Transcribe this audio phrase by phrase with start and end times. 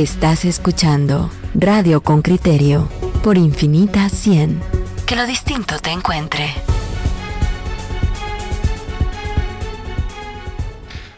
[0.00, 2.88] Estás escuchando Radio con Criterio
[3.22, 4.58] por Infinita 100.
[5.06, 6.46] Que lo distinto te encuentre.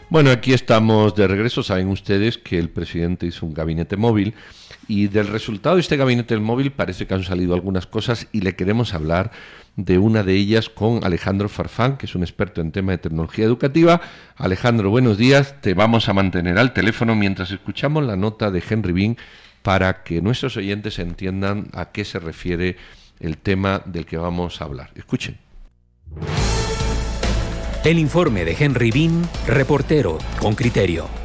[0.09, 1.63] Bueno, aquí estamos de regreso.
[1.63, 4.33] Saben ustedes que el presidente hizo un gabinete móvil
[4.87, 8.55] y del resultado de este gabinete móvil parece que han salido algunas cosas y le
[8.55, 9.31] queremos hablar
[9.75, 13.45] de una de ellas con Alejandro Farfán, que es un experto en tema de tecnología
[13.45, 14.01] educativa.
[14.35, 15.55] Alejandro, buenos días.
[15.61, 19.17] Te vamos a mantener al teléfono mientras escuchamos la nota de Henry Bean
[19.63, 22.77] para que nuestros oyentes entiendan a qué se refiere
[23.19, 24.91] el tema del que vamos a hablar.
[24.95, 25.37] Escuchen.
[27.83, 31.22] El informe de Henry Bean, reportero con criterio.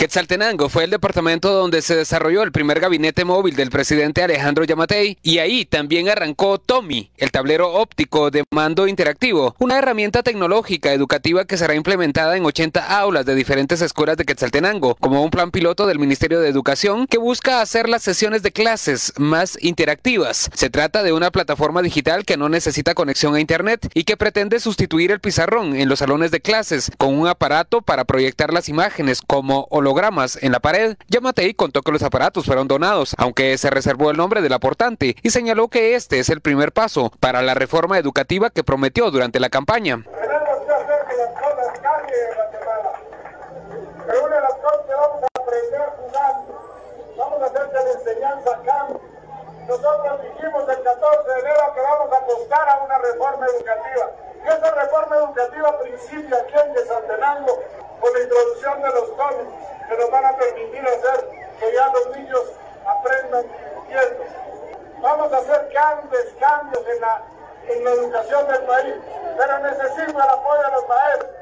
[0.00, 5.18] Quetzaltenango fue el departamento donde se desarrolló el primer gabinete móvil del presidente Alejandro Yamatei
[5.22, 11.44] y ahí también arrancó Tommy, el tablero óptico de mando interactivo, una herramienta tecnológica educativa
[11.44, 15.86] que será implementada en 80 aulas de diferentes escuelas de Quetzaltenango, como un plan piloto
[15.86, 20.48] del Ministerio de Educación que busca hacer las sesiones de clases más interactivas.
[20.54, 24.60] Se trata de una plataforma digital que no necesita conexión a Internet y que pretende
[24.60, 29.20] sustituir el pizarrón en los salones de clases con un aparato para proyectar las imágenes
[29.20, 29.89] como hologramas
[30.40, 30.96] en la pared.
[31.08, 35.30] Yamatei contó que los aparatos fueron donados, aunque se reservó el nombre del aportante y
[35.30, 39.50] señaló que este es el primer paso para la reforma educativa que prometió durante la
[39.50, 40.04] campaña.
[49.66, 54.10] Nosotros dijimos el 14 de enero que vamos a apostar a una reforma educativa.
[54.44, 57.58] Y esa reforma educativa principia aquí en Desantenango
[58.00, 59.50] con la introducción de los cómics
[59.88, 62.42] que nos van a permitir hacer que ya los niños
[62.86, 64.24] aprendan divirtiendo.
[65.02, 67.22] Vamos a hacer cambios, cambios en la,
[67.68, 68.94] en la educación del país,
[69.36, 71.40] pero necesito el apoyo de los maestros.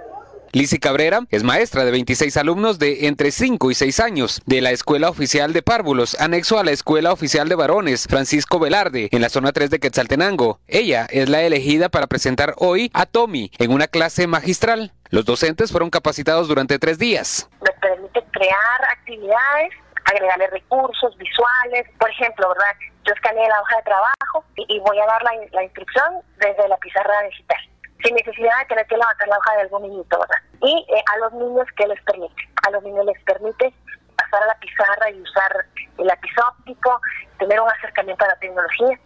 [0.52, 4.70] Lizzy Cabrera es maestra de 26 alumnos de entre 5 y 6 años de la
[4.70, 9.28] Escuela Oficial de Párvulos, anexo a la Escuela Oficial de Varones Francisco Velarde, en la
[9.28, 10.60] zona 3 de Quetzaltenango.
[10.66, 14.92] Ella es la elegida para presentar hoy a Tommy en una clase magistral.
[15.10, 17.48] Los docentes fueron capacitados durante tres días.
[17.62, 19.72] Me permite crear actividades,
[20.04, 21.86] agregarle recursos visuales.
[21.98, 22.76] Por ejemplo, ¿verdad?
[23.06, 26.76] Yo escaneé la hoja de trabajo y, voy a dar la, la instrucción desde la
[26.76, 27.58] pizarra digital
[28.04, 30.36] sin necesidad de tener que levantar la hoja de algún niñito, ¿verdad?
[30.62, 32.48] Y eh, a los niños, ¿qué les permite?
[32.66, 33.74] A los niños les permite
[34.16, 35.66] pasar a la pizarra y usar
[35.98, 37.00] el lápiz óptico,
[37.38, 38.98] tener un acercamiento a la tecnología.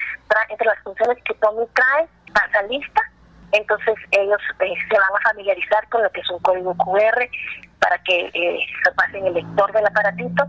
[0.49, 3.03] Entre las funciones que Tommy trae, pasa lista,
[3.53, 7.29] entonces ellos eh, se van a familiarizar con lo que es un código QR
[7.79, 10.45] para que eh, se pasen el lector del aparatito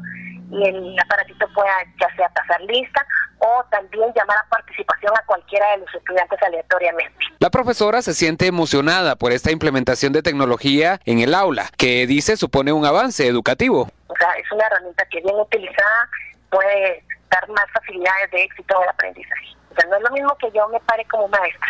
[0.52, 3.06] y el aparatito pueda ya sea pasar lista
[3.40, 7.14] o también llamar a participación a cualquiera de los estudiantes aleatoriamente.
[7.40, 12.38] La profesora se siente emocionada por esta implementación de tecnología en el aula, que dice
[12.38, 13.90] supone un avance educativo.
[14.08, 16.10] O sea, es una herramienta que bien utilizada
[16.50, 19.48] puede dar más facilidades de éxito en el aprendizaje.
[19.72, 21.68] O sea, no es lo mismo que yo me pare como maestra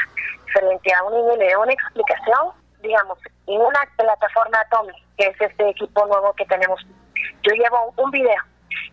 [0.53, 5.41] frente a un niño le dé una explicación, digamos, en una plataforma Atomic, que es
[5.41, 6.79] este equipo nuevo que tenemos.
[7.43, 8.41] Yo llevo un video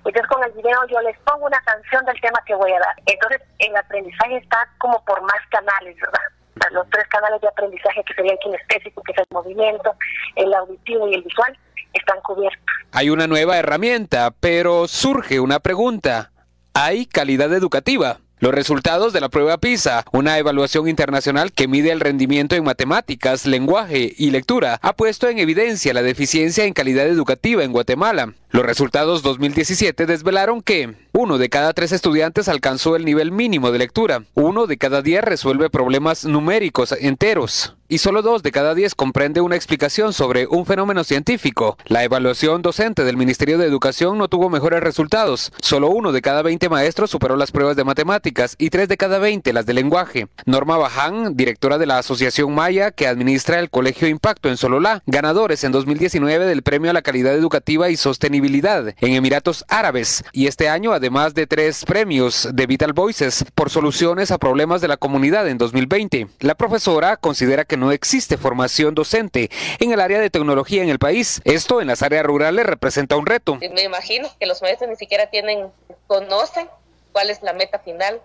[0.04, 2.94] entonces con el video yo les pongo una canción del tema que voy a dar.
[3.06, 6.72] Entonces el aprendizaje está como por más canales, ¿verdad?
[6.72, 9.94] Los tres canales de aprendizaje que sería el kinestésico, que es el movimiento,
[10.36, 11.58] el auditivo y el visual,
[11.92, 12.60] están cubiertos.
[12.92, 16.32] Hay una nueva herramienta, pero surge una pregunta.
[16.74, 18.18] ¿Hay calidad educativa?
[18.40, 23.44] Los resultados de la prueba PISA, una evaluación internacional que mide el rendimiento en matemáticas,
[23.44, 28.32] lenguaje y lectura, ha puesto en evidencia la deficiencia en calidad educativa en Guatemala.
[28.48, 33.78] Los resultados 2017 desvelaron que uno de cada tres estudiantes alcanzó el nivel mínimo de
[33.78, 38.94] lectura, uno de cada diez resuelve problemas numéricos enteros y solo dos de cada diez
[38.94, 41.76] comprende una explicación sobre un fenómeno científico.
[41.86, 45.52] La evaluación docente del Ministerio de Educación no tuvo mejores resultados.
[45.60, 49.18] Solo uno de cada 20 maestros superó las pruebas de matemáticas y tres de cada
[49.18, 50.28] 20 las de lenguaje.
[50.46, 55.64] Norma Baján, directora de la Asociación Maya que administra el Colegio Impacto en Sololá, ganadores
[55.64, 60.68] en 2019 del Premio a la Calidad Educativa y Sostenibilidad en Emiratos Árabes y este
[60.68, 65.48] año además de tres premios de Vital Voices por soluciones a problemas de la comunidad
[65.48, 66.28] en 2020.
[66.38, 69.50] La profesora considera que no existe formación docente
[69.80, 71.40] en el área de tecnología en el país.
[71.44, 73.56] Esto en las áreas rurales representa un reto.
[73.56, 75.66] Me imagino que los maestros ni siquiera tienen,
[76.06, 76.68] conocen
[77.12, 78.20] cuál es la meta final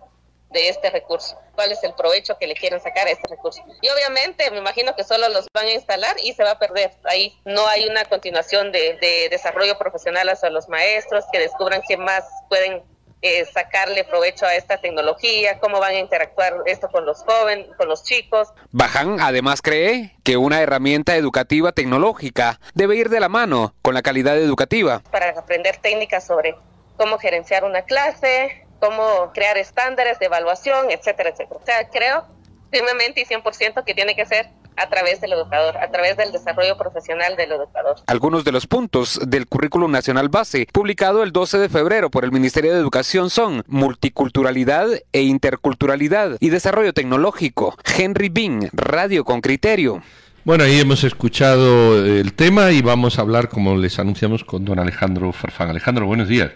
[0.52, 3.62] de este recurso, cuál es el provecho que le quieren sacar a este recurso.
[3.82, 6.92] Y obviamente me imagino que solo los van a instalar y se va a perder.
[7.04, 11.98] Ahí no hay una continuación de, de desarrollo profesional hacia los maestros, que descubran qué
[11.98, 12.84] más pueden
[13.22, 17.88] eh, sacarle provecho a esta tecnología, cómo van a interactuar esto con los jóvenes, con
[17.88, 18.50] los chicos.
[18.72, 24.04] Bajan además cree que una herramienta educativa tecnológica debe ir de la mano con la
[24.04, 25.02] calidad educativa.
[25.12, 26.56] Para aprender técnicas sobre
[26.98, 31.60] cómo gerenciar una clase, cómo crear estándares de evaluación, etcétera, etcétera.
[31.62, 32.26] O sea, creo
[32.72, 36.78] firmemente y 100% que tiene que ser a través del educador, a través del desarrollo
[36.78, 37.96] profesional del educador.
[38.08, 42.32] Algunos de los puntos del Currículum Nacional Base, publicado el 12 de febrero por el
[42.32, 47.78] Ministerio de Educación, son multiculturalidad e interculturalidad y desarrollo tecnológico.
[47.98, 50.04] Henry Bing, Radio con Criterio.
[50.44, 54.78] Bueno, ahí hemos escuchado el tema y vamos a hablar, como les anunciamos, con don
[54.78, 55.70] Alejandro Farfán.
[55.70, 56.52] Alejandro, buenos días.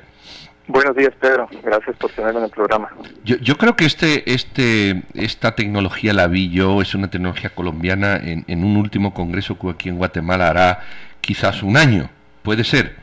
[0.69, 1.49] Buenos días, Pedro.
[1.63, 2.89] Gracias por tenerme en el programa.
[3.23, 8.17] Yo, yo creo que este, este, esta tecnología la vi yo, es una tecnología colombiana
[8.17, 10.79] en, en un último congreso que aquí en Guatemala hará
[11.21, 12.11] quizás un año.
[12.43, 12.97] ¿Puede ser?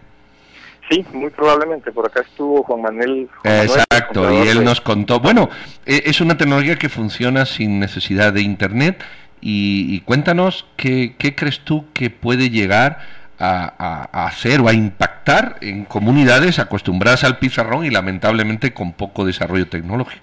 [0.88, 1.90] Sí, muy probablemente.
[1.90, 3.28] Por acá estuvo Juan Manuel.
[3.42, 5.18] Juan Manuel, Exacto, y él nos contó.
[5.18, 5.50] Bueno,
[5.84, 9.02] e, es una tecnología que funciona sin necesidad de Internet.
[9.40, 13.00] Y, y cuéntanos qué, qué crees tú que puede llegar
[13.40, 15.15] a, a, hacer o a impactar
[15.60, 20.22] en comunidades acostumbradas al pizarrón y lamentablemente con poco desarrollo tecnológico?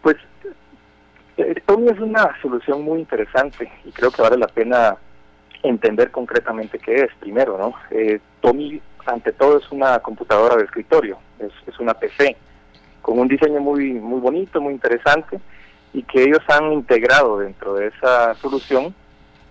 [0.00, 0.16] Pues
[1.66, 4.96] Tommy es una solución muy interesante y creo que vale la pena
[5.64, 7.74] entender concretamente qué es primero, ¿no?
[7.90, 12.36] Eh, Tommy ante todo es una computadora de escritorio, es, es una PC
[13.02, 15.40] con un diseño muy muy bonito, muy interesante
[15.92, 18.94] y que ellos han integrado dentro de esa solución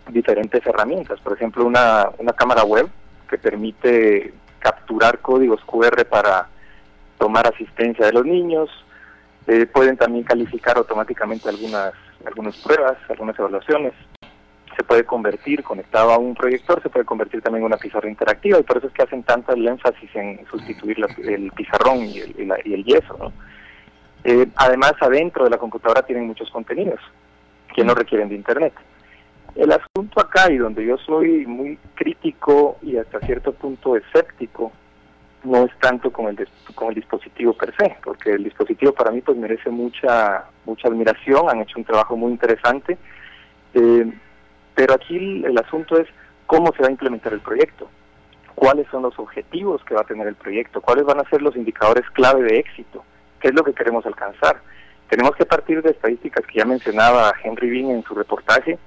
[0.09, 2.88] diferentes herramientas, por ejemplo una, una cámara web
[3.28, 6.48] que permite capturar códigos QR para
[7.18, 8.70] tomar asistencia de los niños,
[9.48, 11.94] eh, pueden también calificar automáticamente algunas,
[12.26, 13.94] algunas pruebas, algunas evaluaciones,
[14.76, 18.60] se puede convertir conectado a un proyector, se puede convertir también en una pizarra interactiva
[18.60, 22.20] y por eso es que hacen tanto el énfasis en sustituir la, el pizarrón y
[22.20, 23.18] el, y, la, y el yeso.
[23.18, 23.34] ¿no?
[24.24, 27.00] Eh, además, adentro de la computadora tienen muchos contenidos
[27.76, 28.74] que no requieren de Internet.
[29.57, 34.71] El asunto acá y donde yo soy muy crítico y hasta cierto punto escéptico
[35.44, 39.21] no es tanto con el con el dispositivo per se, porque el dispositivo para mí
[39.21, 43.00] pues merece mucha mucha admiración, han hecho un trabajo muy interesante,
[43.74, 44.13] eh,
[44.75, 46.07] pero aquí el, el asunto es
[46.45, 47.89] cómo se va a implementar el proyecto,
[48.54, 51.56] cuáles son los objetivos que va a tener el proyecto, cuáles van a ser los
[51.56, 53.04] indicadores clave de éxito,
[53.39, 54.62] qué es lo que queremos alcanzar.
[55.09, 58.77] Tenemos que partir de estadísticas que ya mencionaba Henry Bean en su reportaje,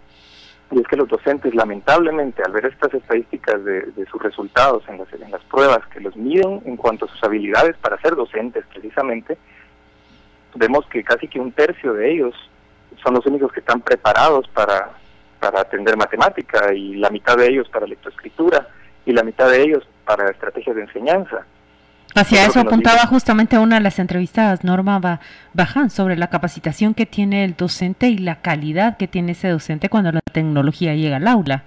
[0.70, 4.99] y es que los docentes, lamentablemente, al ver estas estadísticas de, de sus resultados en
[4.99, 8.64] las, en las pruebas que los miden en cuanto a sus habilidades para ser docentes,
[8.72, 9.37] precisamente,
[10.55, 12.34] vemos que casi que un tercio de ellos
[13.02, 14.90] son los únicos que están preparados para,
[15.40, 18.69] para atender matemática y la mitad de ellos para lectoescritura
[19.06, 21.46] y la mitad de ellos para estrategias de enseñanza.
[22.15, 25.21] Hacia eso apuntaba justamente una de las entrevistadas, Norma
[25.55, 29.89] Baján, sobre la capacitación que tiene el docente y la calidad que tiene ese docente
[29.89, 31.62] cuando la tecnología llega al aula.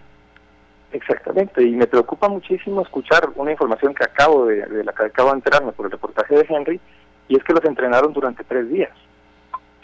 [0.92, 5.30] Exactamente, y me preocupa muchísimo escuchar una información que acabo de, de la que acabo
[5.30, 6.80] de enterarme por el reportaje de Henry,
[7.30, 8.92] y es que los entrenaron durante tres días.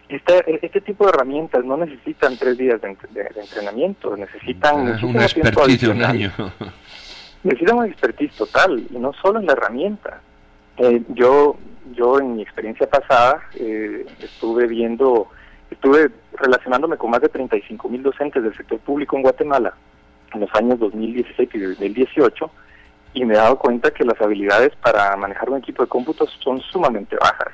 [0.07, 5.05] Este, este tipo de herramientas no necesitan tres días de, de, de entrenamiento, necesitan de
[5.05, 6.31] un año.
[7.43, 10.21] necesitan una expertise total, y no solo en la herramienta,
[10.79, 11.57] eh, yo,
[11.91, 15.27] yo en mi experiencia pasada eh, estuve viendo,
[15.69, 19.73] estuve relacionándome con más de 35 mil docentes del sector público en Guatemala
[20.33, 22.51] en los años 2016 y 2018
[23.13, 26.61] y me he dado cuenta que las habilidades para manejar un equipo de cómputos son
[26.61, 27.53] sumamente bajas.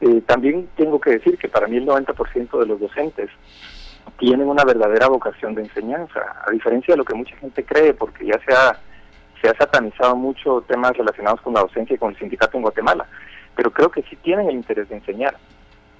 [0.00, 3.30] Eh, también tengo que decir que para mí el 90% de los docentes
[4.18, 8.26] tienen una verdadera vocación de enseñanza, a diferencia de lo que mucha gente cree, porque
[8.26, 8.80] ya se ha
[9.40, 13.06] se ha satanizado mucho temas relacionados con la docencia y con el sindicato en Guatemala,
[13.54, 15.36] pero creo que sí tienen el interés de enseñar,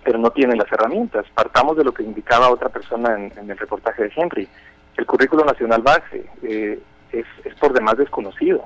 [0.04, 1.26] pero no tienen las herramientas.
[1.35, 4.49] Partamos de lo que indicaba otra persona en, el reportaje de Henry.
[4.97, 6.78] El currículo nacional base eh,
[7.12, 8.64] es, es por demás desconocido,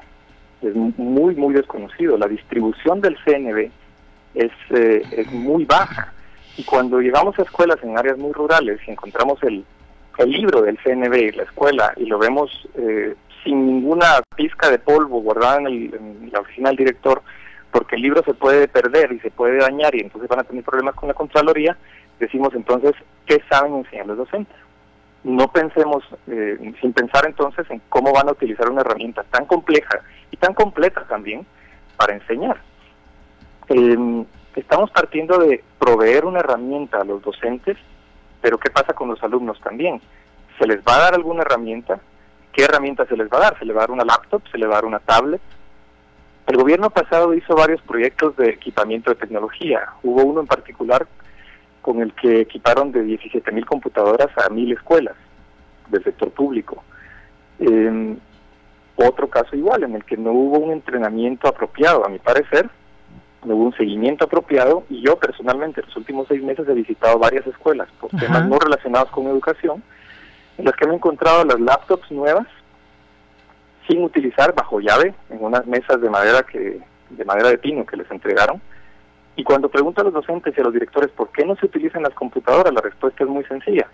[0.62, 2.16] es muy, muy desconocido.
[2.16, 3.70] La distribución del CNB
[4.34, 6.12] es, eh, es muy baja.
[6.56, 9.64] Y cuando llegamos a escuelas en áreas muy rurales y encontramos el,
[10.18, 13.14] el libro del CNB, la escuela, y lo vemos eh,
[13.44, 17.22] sin ninguna pizca de polvo guardada en, el, en, la oficina del director,
[17.70, 20.64] porque el libro se puede perder y se puede dañar y entonces van a tener
[20.64, 21.76] problemas con la Contraloría,
[22.18, 22.92] decimos entonces,
[23.26, 24.56] ¿qué saben enseñar los docentes?
[25.22, 30.00] No pensemos, eh, sin pensar entonces en cómo van a utilizar una herramienta tan compleja
[30.30, 31.46] y tan completa también
[31.96, 32.58] para enseñar.
[33.68, 34.24] Eh,
[34.56, 37.76] estamos partiendo de proveer una herramienta a los docentes,
[38.42, 40.00] pero ¿qué pasa con los alumnos también?
[40.58, 41.98] ¿Se les va a dar alguna herramienta?
[42.54, 43.58] ¿Qué herramienta se les va a dar?
[43.58, 44.42] ¿Se les va a dar una laptop?
[44.50, 45.40] ¿Se les va a dar una tablet?
[46.46, 49.88] El gobierno pasado hizo varios proyectos de equipamiento de tecnología.
[50.02, 51.06] Hubo uno en particular
[51.82, 55.16] con el que equiparon de 17 mil computadoras a mil escuelas
[55.88, 56.84] del sector público.
[57.58, 58.16] Eh,
[58.96, 62.70] otro caso igual, en el que no hubo un entrenamiento apropiado, a mi parecer,
[63.44, 67.18] no hubo un seguimiento apropiado y yo personalmente en los últimos seis meses he visitado
[67.18, 69.82] varias escuelas por temas no relacionados con educación,
[70.58, 72.46] en las que me he encontrado las laptops nuevas
[73.88, 76.80] sin utilizar bajo llave en unas mesas de madera que
[77.10, 78.60] de madera de pino que les entregaron.
[79.36, 82.02] Y cuando pregunto a los docentes y a los directores por qué no se utilizan
[82.02, 83.88] las computadoras, la respuesta es muy sencilla.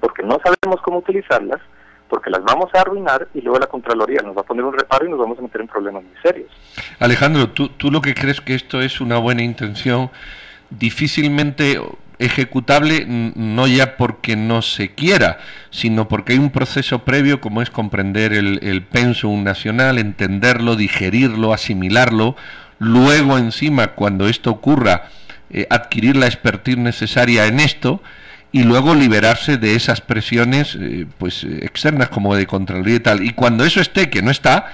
[0.00, 1.60] Porque no sabemos cómo utilizarlas,
[2.08, 5.06] porque las vamos a arruinar y luego la Contraloría nos va a poner un reparo
[5.06, 6.50] y nos vamos a meter en problemas muy serios.
[6.98, 10.10] Alejandro, ¿tú, tú lo que crees que esto es una buena intención,
[10.70, 11.78] difícilmente
[12.20, 15.38] ejecutable no ya porque no se quiera,
[15.70, 21.54] sino porque hay un proceso previo como es comprender el, el pensum nacional, entenderlo, digerirlo,
[21.54, 22.36] asimilarlo,
[22.78, 25.08] luego encima cuando esto ocurra
[25.48, 28.02] eh, adquirir la expertise necesaria en esto
[28.52, 33.24] y luego liberarse de esas presiones eh, pues externas como de Contraloría y tal.
[33.24, 34.66] Y cuando eso esté, que no está,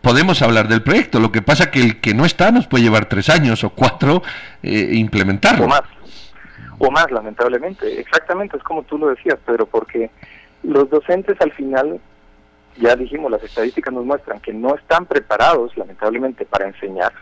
[0.00, 1.20] podemos hablar del proyecto.
[1.20, 4.22] Lo que pasa que el que no está nos puede llevar tres años o cuatro
[4.62, 5.68] eh, implementarlo
[7.10, 8.00] lamentablemente.
[8.00, 10.10] Exactamente, es como tú lo decías, Pedro, porque
[10.62, 12.00] los docentes al final,
[12.76, 17.12] ya dijimos, las estadísticas nos muestran que no están preparados, lamentablemente, para enseñar.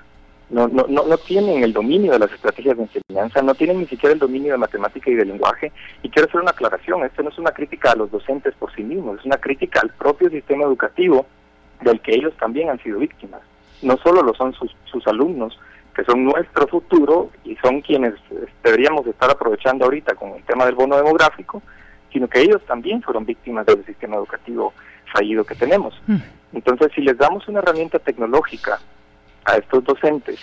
[0.50, 3.86] No, no, no, no tienen el dominio de las estrategias de enseñanza, no tienen ni
[3.86, 5.72] siquiera el dominio de matemática y de lenguaje.
[6.02, 8.82] Y quiero hacer una aclaración, esto no es una crítica a los docentes por sí
[8.82, 11.24] mismos, es una crítica al propio sistema educativo
[11.80, 13.40] del que ellos también han sido víctimas.
[13.80, 15.58] No solo lo son sus, sus alumnos,
[15.94, 18.14] que son nuestro futuro y son quienes
[18.62, 21.62] deberíamos estar aprovechando ahorita con el tema del bono demográfico,
[22.12, 24.72] sino que ellos también fueron víctimas del sistema educativo
[25.12, 25.94] fallido que tenemos.
[26.06, 26.16] Mm.
[26.54, 28.78] Entonces, si les damos una herramienta tecnológica
[29.44, 30.38] a estos docentes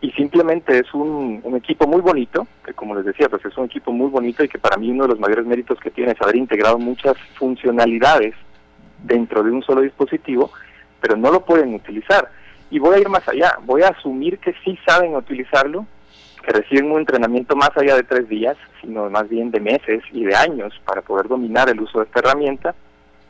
[0.00, 3.64] y simplemente es un, un, equipo muy bonito, que como les decía, pues es un
[3.64, 6.20] equipo muy bonito y que para mí uno de los mayores méritos que tiene es
[6.20, 8.34] haber integrado muchas funcionalidades
[9.02, 10.50] dentro de un solo dispositivo,
[11.00, 12.28] pero no lo pueden utilizar
[12.74, 15.86] y voy a ir más allá, voy a asumir que sí saben utilizarlo,
[16.44, 20.24] que reciben un entrenamiento más allá de tres días, sino más bien de meses y
[20.24, 22.74] de años para poder dominar el uso de esta herramienta,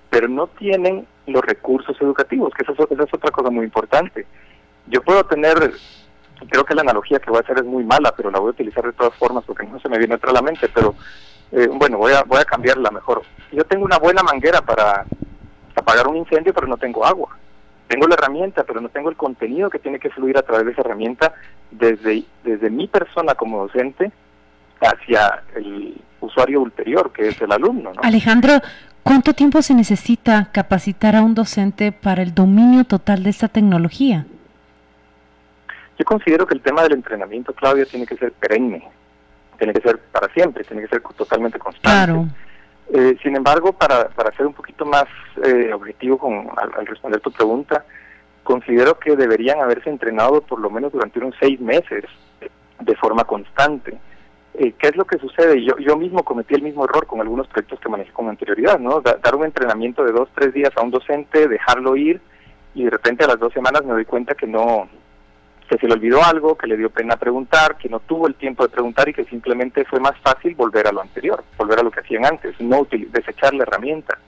[0.09, 4.25] pero no tienen los recursos educativos, que esa es, es otra cosa muy importante.
[4.87, 5.75] Yo puedo tener,
[6.49, 8.53] creo que la analogía que voy a hacer es muy mala, pero la voy a
[8.53, 10.95] utilizar de todas formas porque no se me viene otra la mente, pero
[11.53, 13.21] eh, bueno, voy a, voy a cambiarla mejor.
[13.53, 15.05] Yo tengo una buena manguera para
[15.77, 17.37] apagar un incendio, pero no tengo agua
[17.89, 20.73] tengo la herramienta, pero no tengo el contenido que tiene que fluir a través de
[20.73, 21.35] esa herramienta
[21.71, 24.11] desde, desde mi persona como docente
[24.81, 27.93] hacia el usuario ulterior, que es el alumno.
[28.03, 28.61] Alejandro,
[29.03, 34.27] ¿cuánto tiempo se necesita capacitar a un docente para el dominio total de esta tecnología?
[35.99, 38.89] Yo considero que el tema del entrenamiento, Claudia, tiene que ser perenne,
[39.59, 41.89] tiene que ser para siempre, tiene que ser totalmente constante.
[41.89, 42.29] Claro.
[42.93, 45.07] Eh, sin embargo, para, para ser un poquito más
[45.45, 47.85] eh, objetivo con, al, responder tu pregunta,
[48.43, 52.05] considero que deberían haberse entrenado por lo menos durante unos seis meses
[52.81, 53.99] de forma constante.
[54.55, 55.65] Eh, ¿Qué es lo que sucede?
[55.65, 59.01] Yo, yo mismo cometí el mismo error con algunos proyectos que manejé con anterioridad, ¿no?
[59.01, 62.21] dar un entrenamiento de dos, tres días a un docente, dejarlo ir
[62.75, 64.89] y de repente a las dos semanas me doy cuenta que no,
[65.69, 68.65] que se le olvidó algo, que le dio pena preguntar, que no tuvo el tiempo
[68.65, 71.91] de preguntar y que simplemente fue más fácil volver a lo anterior, volver a lo
[71.91, 74.19] que hacían antes, no desechar la herramienta.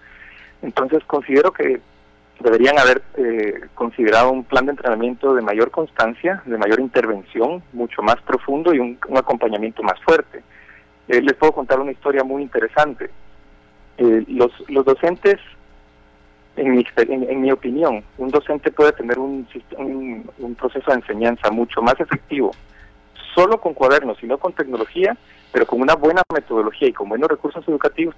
[0.62, 1.80] Entonces considero que
[2.40, 8.02] deberían haber eh, considerado un plan de entrenamiento de mayor constancia, de mayor intervención, mucho
[8.02, 10.42] más profundo y un, acompañamiento más fuerte.
[11.08, 13.10] Eh, les puedo contar una historia muy interesante.
[13.98, 15.38] Eh, los, los docentes
[16.56, 19.46] en mi, en, mi opinión, un docente puede tener un,
[19.78, 22.50] un, proceso de enseñanza mucho más efectivo,
[23.34, 25.16] solo con cuadernos y no con tecnología,
[25.52, 28.14] pero con una buena metodología y con buenos recursos educativos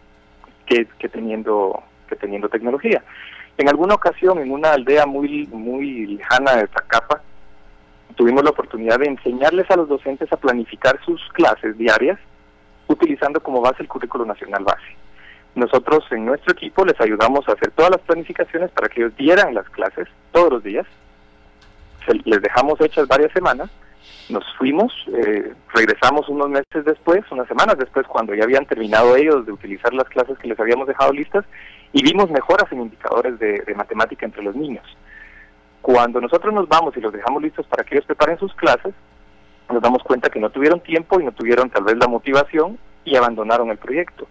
[0.67, 3.03] que, que teniendo que teniendo tecnología.
[3.59, 7.23] En alguna ocasión, en una aldea muy muy lejana de Zacapa,
[8.15, 12.19] tuvimos la oportunidad de enseñarles a los docentes a planificar sus clases diarias
[12.87, 14.97] utilizando como base el currículo nacional base.
[15.59, 19.55] Nosotros en nuestro equipo les ayudamos a hacer todas las planificaciones para que ellos dieran
[19.55, 20.87] las clases todos los días.
[22.25, 23.69] les dejamos hechas varias semanas.
[24.29, 29.47] Nos fuimos, eh, regresamos unos meses después, unas semanas después, cuando ya habían terminado ellos
[29.47, 31.45] de utilizar las clases que les habíamos dejado listas
[31.93, 34.85] y vimos mejoras en indicadores de, de matemática entre los niños.
[35.83, 38.95] Cuando nosotros nos vamos y los dejamos listos para que ellos preparen sus clases,
[39.69, 43.17] nos damos cuenta que no tuvieron tiempo y no tuvieron tal vez la motivación y
[43.17, 44.29] abandonaron el proyecto.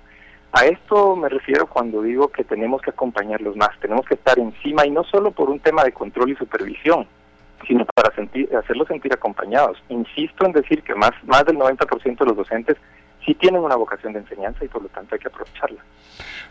[0.52, 4.86] A esto me refiero cuando digo que tenemos que acompañarlos más, tenemos que estar encima
[4.86, 7.06] y no solo por un tema de control y supervisión,
[7.68, 9.78] sino para sentir, hacerlos sentir acompañados.
[9.90, 12.78] Insisto en decir que más, más del 90% de los docentes
[13.26, 15.82] sí tienen una vocación de enseñanza y por lo tanto hay que aprovecharla.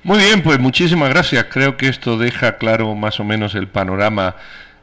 [0.02, 1.44] Muy bien, pues muchísimas gracias.
[1.44, 4.36] Creo que esto deja claro más o menos el panorama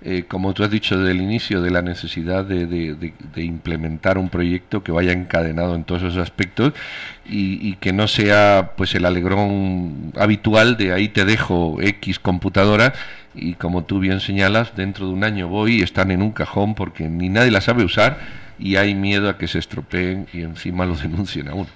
[0.05, 4.83] eh, como tú has dicho desde el inicio, de la necesidad de, implementar un proyecto
[4.83, 6.73] que vaya encadenado en todos esos aspectos
[7.25, 12.93] y, que no sea pues el alegrón habitual de ahí te dejo X computadora
[13.33, 16.75] y como tú bien señalas, dentro de un año voy y están en un cajón
[16.75, 18.19] porque ni nadie la sabe usar
[18.59, 21.69] y hay miedo a que se estropeen y encima lo denuncien a uno.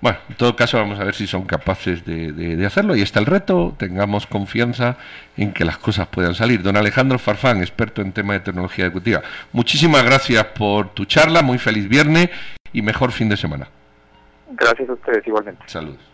[0.00, 2.94] Bueno, en todo caso vamos a ver si son capaces de, hacerlo.
[2.94, 4.96] Y está el reto, tengamos confianza
[5.36, 6.62] en que las cosas puedan salir.
[6.62, 11.58] Don Alejandro Farfán, experto en tema de tecnología ejecutiva, muchísimas gracias por tu charla, muy
[11.58, 12.30] feliz viernes
[12.72, 13.68] y mejor fin de semana.
[14.50, 15.62] Gracias a ustedes igualmente.
[15.66, 16.07] Saludos.